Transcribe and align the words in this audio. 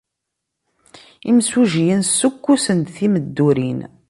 Imsujjiyen 1.29 2.01
ssukkusen-d 2.07 2.87
timeddurin. 2.95 3.79